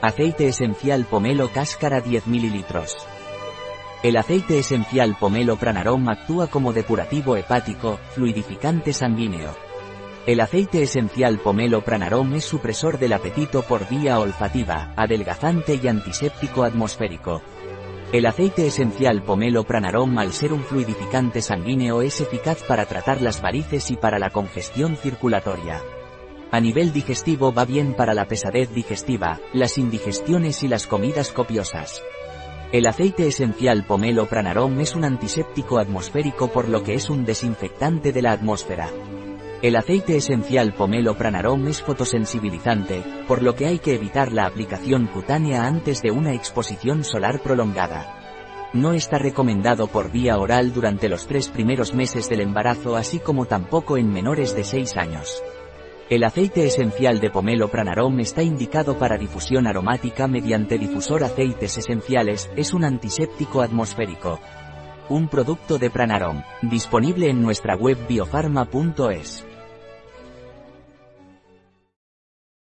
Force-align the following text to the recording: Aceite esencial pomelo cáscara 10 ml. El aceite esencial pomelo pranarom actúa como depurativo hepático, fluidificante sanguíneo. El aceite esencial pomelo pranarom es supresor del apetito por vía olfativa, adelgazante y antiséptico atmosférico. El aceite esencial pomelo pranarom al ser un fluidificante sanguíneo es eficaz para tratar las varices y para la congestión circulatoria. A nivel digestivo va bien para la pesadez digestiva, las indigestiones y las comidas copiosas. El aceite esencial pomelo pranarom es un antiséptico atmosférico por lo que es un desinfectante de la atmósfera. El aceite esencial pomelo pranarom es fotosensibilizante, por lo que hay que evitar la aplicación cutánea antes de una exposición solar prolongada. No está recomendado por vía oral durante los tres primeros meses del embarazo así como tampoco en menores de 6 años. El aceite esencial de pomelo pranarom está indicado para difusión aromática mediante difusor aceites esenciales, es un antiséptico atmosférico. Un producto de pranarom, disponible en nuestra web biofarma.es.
Aceite 0.00 0.46
esencial 0.46 1.06
pomelo 1.06 1.50
cáscara 1.50 2.00
10 2.00 2.28
ml. 2.28 2.64
El 4.04 4.16
aceite 4.16 4.60
esencial 4.60 5.16
pomelo 5.18 5.56
pranarom 5.56 6.08
actúa 6.08 6.46
como 6.46 6.72
depurativo 6.72 7.36
hepático, 7.36 7.98
fluidificante 8.14 8.92
sanguíneo. 8.92 9.56
El 10.24 10.38
aceite 10.38 10.84
esencial 10.84 11.40
pomelo 11.40 11.82
pranarom 11.82 12.32
es 12.34 12.44
supresor 12.44 13.00
del 13.00 13.12
apetito 13.12 13.62
por 13.62 13.88
vía 13.88 14.20
olfativa, 14.20 14.92
adelgazante 14.94 15.80
y 15.82 15.88
antiséptico 15.88 16.62
atmosférico. 16.62 17.42
El 18.12 18.26
aceite 18.26 18.68
esencial 18.68 19.24
pomelo 19.24 19.64
pranarom 19.64 20.16
al 20.18 20.32
ser 20.32 20.52
un 20.52 20.62
fluidificante 20.62 21.42
sanguíneo 21.42 22.02
es 22.02 22.20
eficaz 22.20 22.62
para 22.62 22.86
tratar 22.86 23.20
las 23.20 23.42
varices 23.42 23.90
y 23.90 23.96
para 23.96 24.20
la 24.20 24.30
congestión 24.30 24.96
circulatoria. 24.96 25.82
A 26.50 26.60
nivel 26.60 26.94
digestivo 26.94 27.52
va 27.52 27.66
bien 27.66 27.92
para 27.92 28.14
la 28.14 28.26
pesadez 28.26 28.72
digestiva, 28.72 29.38
las 29.52 29.76
indigestiones 29.76 30.62
y 30.62 30.68
las 30.68 30.86
comidas 30.86 31.30
copiosas. 31.30 32.02
El 32.72 32.86
aceite 32.86 33.26
esencial 33.26 33.84
pomelo 33.84 34.26
pranarom 34.26 34.80
es 34.80 34.94
un 34.94 35.04
antiséptico 35.04 35.78
atmosférico 35.78 36.48
por 36.48 36.68
lo 36.68 36.82
que 36.82 36.94
es 36.94 37.10
un 37.10 37.26
desinfectante 37.26 38.12
de 38.12 38.22
la 38.22 38.32
atmósfera. 38.32 38.88
El 39.60 39.76
aceite 39.76 40.16
esencial 40.16 40.72
pomelo 40.72 41.18
pranarom 41.18 41.66
es 41.66 41.82
fotosensibilizante, 41.82 43.02
por 43.26 43.42
lo 43.42 43.54
que 43.54 43.66
hay 43.66 43.78
que 43.78 43.94
evitar 43.94 44.32
la 44.32 44.46
aplicación 44.46 45.06
cutánea 45.06 45.66
antes 45.66 46.00
de 46.00 46.12
una 46.12 46.32
exposición 46.32 47.04
solar 47.04 47.40
prolongada. 47.40 48.14
No 48.72 48.92
está 48.92 49.18
recomendado 49.18 49.86
por 49.86 50.10
vía 50.10 50.38
oral 50.38 50.72
durante 50.72 51.08
los 51.10 51.26
tres 51.26 51.48
primeros 51.48 51.92
meses 51.92 52.28
del 52.30 52.40
embarazo 52.40 52.96
así 52.96 53.18
como 53.18 53.46
tampoco 53.46 53.98
en 53.98 54.12
menores 54.12 54.54
de 54.54 54.64
6 54.64 54.96
años. 54.96 55.42
El 56.10 56.24
aceite 56.24 56.64
esencial 56.64 57.20
de 57.20 57.28
pomelo 57.28 57.68
pranarom 57.68 58.18
está 58.20 58.42
indicado 58.42 58.98
para 58.98 59.18
difusión 59.18 59.66
aromática 59.66 60.26
mediante 60.26 60.78
difusor 60.78 61.22
aceites 61.22 61.76
esenciales, 61.76 62.50
es 62.56 62.72
un 62.72 62.84
antiséptico 62.84 63.60
atmosférico. 63.60 64.40
Un 65.10 65.28
producto 65.28 65.78
de 65.78 65.90
pranarom, 65.90 66.42
disponible 66.62 67.28
en 67.28 67.42
nuestra 67.42 67.76
web 67.76 67.98
biofarma.es. 68.08 69.47